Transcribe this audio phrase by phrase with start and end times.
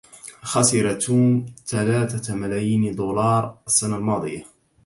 [0.43, 4.45] خسر توم ثلاثة ملايين دولار السنة الماضية.